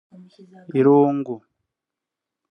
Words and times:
irungu 0.79 1.35